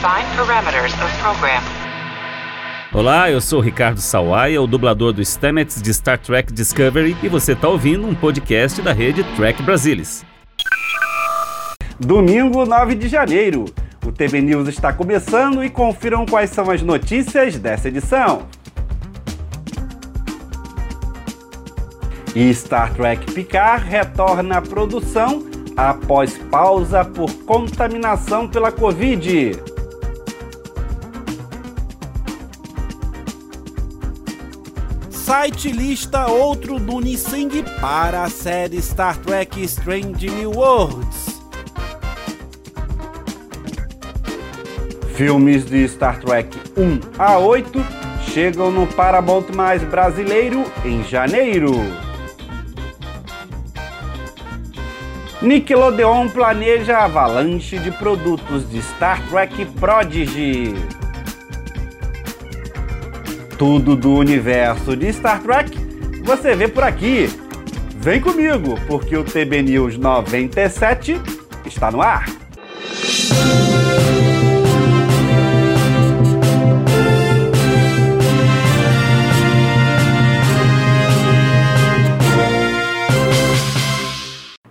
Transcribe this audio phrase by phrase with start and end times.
[0.00, 1.60] Define parameters of program.
[2.90, 7.52] Olá, eu sou Ricardo Sawaia, o dublador do Stamets de Star Trek Discovery, e você
[7.52, 10.24] está ouvindo um podcast da rede Trek Brasilis.
[11.98, 13.66] Domingo 9 de janeiro.
[14.02, 18.46] O TB News está começando e confiram quais são as notícias dessa edição.
[22.34, 25.44] E Star Trek Picard retorna à produção
[25.76, 29.69] após pausa por contaminação pela Covid.
[35.30, 41.40] Site lista outro Dune Singh para a série Star Trek Strange New Worlds.
[45.14, 47.70] Filmes de Star Trek 1 a 8
[48.32, 51.74] chegam no Paramount Mais brasileiro em janeiro.
[55.40, 60.99] Nickelodeon planeja avalanche de produtos de Star Trek Prodigy.
[63.60, 65.76] Tudo do universo de Star Trek
[66.24, 67.26] você vê por aqui.
[67.94, 71.20] Vem comigo, porque o TB News 97
[71.66, 72.24] está no ar.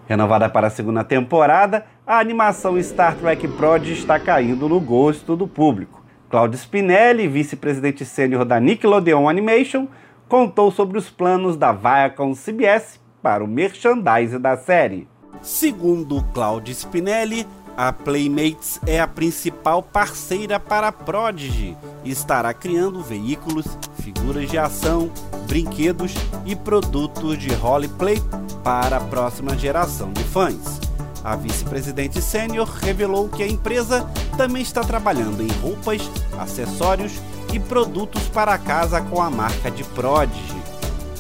[0.07, 5.47] Renovada para a segunda temporada, a animação Star Trek Prod está caindo no gosto do
[5.47, 5.98] público.
[6.29, 9.87] Claudio Spinelli, vice-presidente sênior da Nickelodeon Animation,
[10.27, 15.07] contou sobre os planos da Viacom CBS para o merchandising da série.
[15.41, 23.01] Segundo Claudio Spinelli, a Playmates é a principal parceira para a Prodigy e estará criando
[23.01, 23.65] veículos,
[24.01, 25.09] figuras de ação,
[25.47, 26.13] brinquedos
[26.45, 28.17] e produtos de roleplay
[28.63, 30.88] para a próxima geração de fãs.
[31.23, 37.13] A vice-presidente sênior revelou que a empresa também está trabalhando em roupas, acessórios
[37.53, 40.57] e produtos para casa com a marca de Prodigy.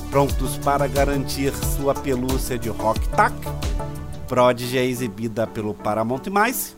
[0.09, 3.35] Prontos para garantir sua pelúcia de Rock Tack?
[4.27, 6.21] Prodigy é exibida pelo Paramount+,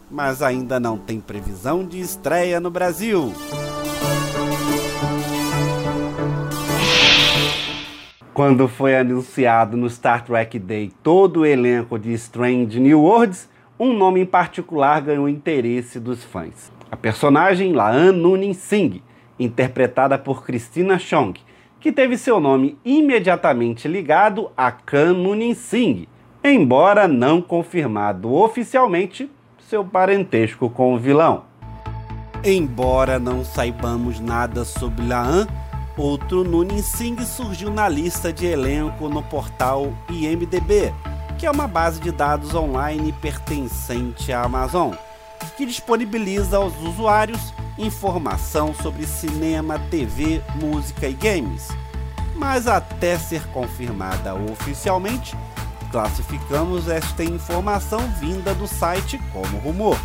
[0.09, 3.33] mas ainda não tem previsão de estreia no Brasil.
[8.33, 13.93] Quando foi anunciado no Star Trek Day todo o elenco de Strange New Worlds, um
[13.93, 16.71] nome em particular ganhou interesse dos fãs.
[16.89, 19.01] A personagem Laan Nunin Singh,
[19.37, 21.41] interpretada por Christina Chong,
[21.77, 26.07] que teve seu nome imediatamente ligado a Khan Nunin Singh,
[26.41, 31.43] embora não confirmado oficialmente seu parentesco com o vilão.
[32.45, 35.47] Embora não saibamos nada sobre Laan,
[35.97, 40.93] Outro Nunin Singh surgiu na lista de elenco no portal IMDB,
[41.37, 44.93] que é uma base de dados online pertencente à Amazon,
[45.57, 51.67] que disponibiliza aos usuários informação sobre cinema, TV, música e games.
[52.35, 55.35] Mas até ser confirmada oficialmente,
[55.91, 59.97] classificamos esta informação vinda do site como rumor.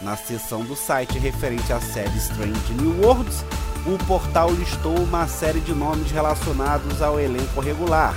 [0.00, 3.44] Na seção do site referente à série Strange New Worlds,
[3.86, 8.14] o portal listou uma série de nomes relacionados ao elenco regular,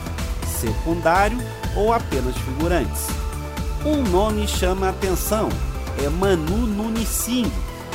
[0.59, 1.38] secundário
[1.75, 3.07] ou apenas figurantes.
[3.85, 5.50] Um nome chama a atenção,
[6.03, 7.52] é Manu Nunicin,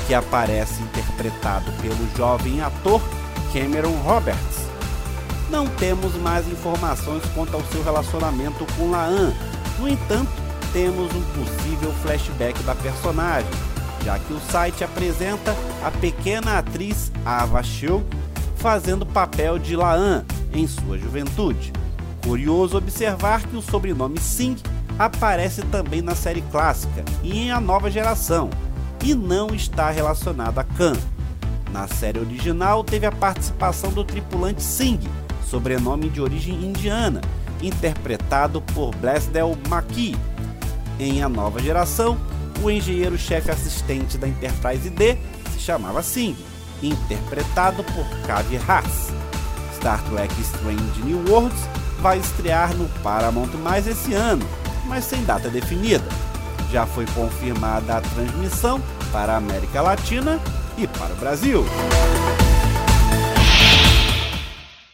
[0.06, 3.02] que aparece interpretado pelo jovem ator
[3.52, 4.64] Cameron Roberts.
[5.50, 9.34] Não temos mais informações quanto ao seu relacionamento com Laan,
[9.78, 10.30] no entanto,
[10.72, 13.50] temos um possível flashback da personagem,
[14.04, 18.04] já que o site apresenta a pequena atriz Ava Show
[18.56, 21.72] fazendo papel de Laan em sua juventude.
[22.22, 24.62] Curioso observar que o sobrenome Singh
[24.98, 28.50] aparece também na série clássica e em A Nova Geração,
[29.03, 30.97] e não está relacionado a Khan.
[31.72, 35.00] Na série original teve a participação do tripulante Singh,
[35.50, 37.21] sobrenome de origem indiana,
[37.60, 40.16] interpretado por Blasdell McKee.
[40.98, 42.16] Em A Nova Geração,
[42.64, 45.16] o engenheiro-chefe assistente da Enterprise D
[45.52, 46.36] se chamava Singh,
[46.83, 49.12] interpretado por Kavi Haas.
[49.74, 51.60] Star Trek Strange New Worlds
[52.00, 54.47] vai estrear no Paramount Mais esse ano,
[54.86, 56.04] mas sem data definida.
[56.72, 58.80] Já foi confirmada a transmissão
[59.12, 60.41] para a América Latina
[60.78, 61.65] e para o Brasil.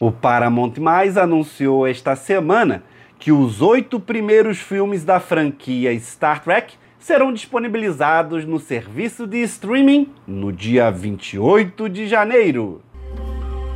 [0.00, 2.82] O Paramount Mais anunciou esta semana
[3.18, 10.12] que os oito primeiros filmes da franquia Star Trek serão disponibilizados no serviço de streaming
[10.26, 12.82] no dia 28 de janeiro.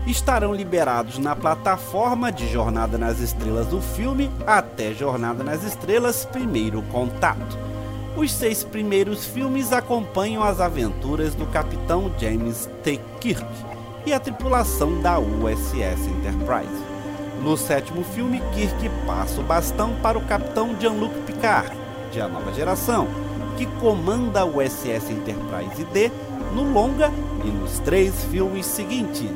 [0.06, 6.82] Estarão liberados na plataforma de Jornada nas Estrelas do filme até Jornada nas Estrelas Primeiro
[6.82, 7.58] Contato.
[8.14, 13.00] Os seis primeiros filmes acompanham as aventuras do capitão James T.
[13.18, 13.44] Kirk
[14.06, 16.84] e a tripulação da USS Enterprise.
[17.42, 21.83] No sétimo filme, Kirk passa o bastão para o capitão Jean-Luc Picard,
[22.14, 23.08] de A Nova Geração,
[23.56, 26.12] que comanda a USS Enterprise D
[26.54, 27.10] no longa
[27.44, 29.32] e nos três filmes seguintes.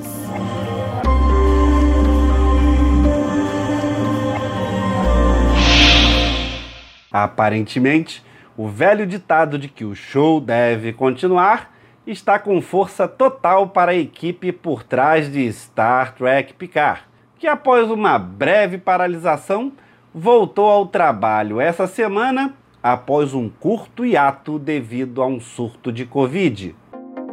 [7.10, 8.24] Aparentemente,
[8.56, 11.74] o velho ditado de que o show deve continuar
[12.06, 17.02] está com força total para a equipe por trás de Star Trek Picard,
[17.40, 19.72] que após uma breve paralisação
[20.14, 26.74] voltou ao trabalho essa semana após um curto hiato devido a um surto de Covid.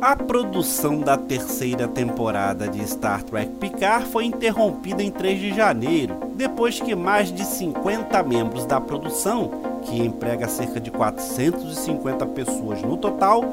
[0.01, 6.15] A produção da terceira temporada de Star Trek Picard foi interrompida em 3 de janeiro,
[6.35, 12.97] depois que mais de 50 membros da produção, que emprega cerca de 450 pessoas no
[12.97, 13.43] total,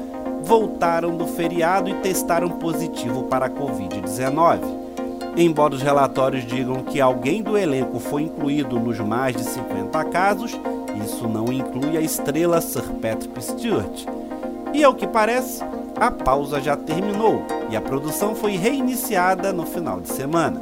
[0.43, 4.59] voltaram do feriado e testaram positivo para a Covid-19.
[5.37, 10.59] Embora os relatórios digam que alguém do elenco foi incluído nos mais de 50 casos,
[11.03, 14.05] isso não inclui a estrela Sir Patrick Stewart.
[14.73, 15.61] E ao que parece,
[15.99, 20.61] a pausa já terminou e a produção foi reiniciada no final de semana.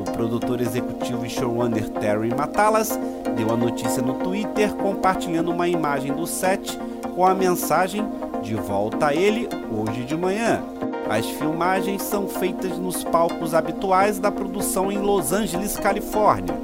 [0.00, 2.98] O produtor executivo e showrunner Terry Matalas
[3.36, 6.78] deu a notícia no Twitter compartilhando uma imagem do set
[7.14, 8.04] com a mensagem
[8.42, 10.62] de volta a ele hoje de manhã.
[11.08, 16.54] As filmagens são feitas nos palcos habituais da produção em Los Angeles, Califórnia.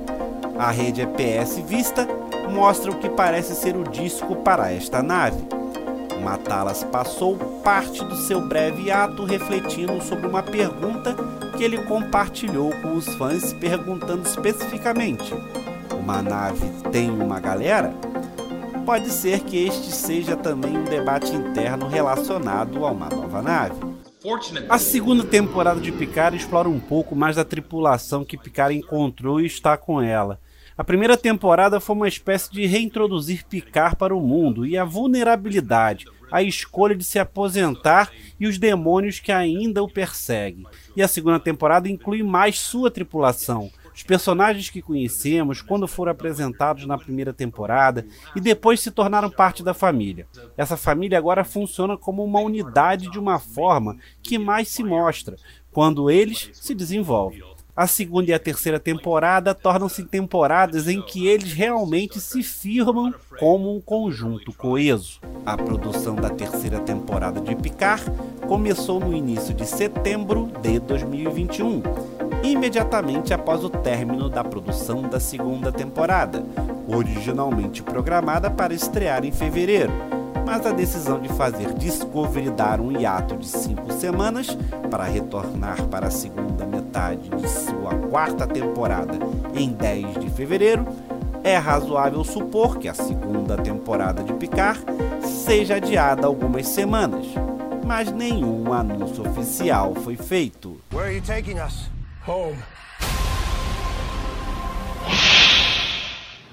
[0.58, 2.17] A rede EPS Vista
[2.48, 5.42] mostra o que parece ser o disco para esta nave.
[6.22, 11.14] Matalas passou parte do seu breve ato refletindo sobre uma pergunta
[11.56, 15.34] que ele compartilhou com os fãs, perguntando especificamente:
[15.92, 17.94] Uma nave tem uma galera?
[18.84, 23.74] Pode ser que este seja também um debate interno relacionado a uma nova nave.
[24.68, 29.46] A segunda temporada de Picard explora um pouco mais da tripulação que Picard encontrou e
[29.46, 30.40] está com ela.
[30.78, 36.06] A primeira temporada foi uma espécie de reintroduzir Picard para o mundo e a vulnerabilidade,
[36.30, 40.64] a escolha de se aposentar e os demônios que ainda o perseguem.
[40.94, 46.86] E a segunda temporada inclui mais sua tripulação, os personagens que conhecemos quando foram apresentados
[46.86, 50.28] na primeira temporada e depois se tornaram parte da família.
[50.56, 55.34] Essa família agora funciona como uma unidade de uma forma que mais se mostra
[55.72, 57.42] quando eles se desenvolvem.
[57.78, 63.72] A segunda e a terceira temporada tornam-se temporadas em que eles realmente se firmam como
[63.72, 65.20] um conjunto coeso.
[65.46, 68.02] A produção da terceira temporada de Picard
[68.48, 71.80] começou no início de setembro de 2021,
[72.42, 76.44] imediatamente após o término da produção da segunda temporada,
[76.88, 79.92] originalmente programada para estrear em fevereiro
[80.48, 84.56] mas a decisão de fazer Discovery dar um hiato de cinco semanas
[84.90, 89.14] para retornar para a segunda metade de sua quarta temporada
[89.54, 90.84] em 10 de fevereiro
[91.44, 94.84] é razoável supor que a segunda temporada de Picard
[95.22, 97.24] seja adiada algumas semanas,
[97.86, 100.80] mas nenhum anúncio oficial foi feito.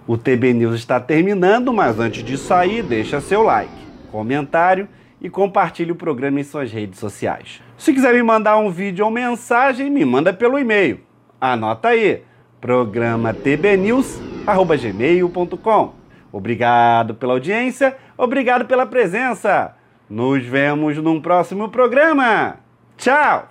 [0.07, 3.74] O TB News está terminando, mas antes de sair, deixa seu like
[4.12, 4.88] comentário
[5.25, 7.60] e compartilhe o programa em suas redes sociais.
[7.80, 11.00] Se quiser me mandar um vídeo ou mensagem, me manda pelo e-mail.
[11.41, 12.22] Anota aí,
[12.62, 15.94] programa tbnews@gmail.com.
[16.32, 19.75] Obrigado pela audiência, obrigado pela presença.
[20.08, 22.58] Nos vemos num próximo programa.
[22.96, 23.50] Tchau!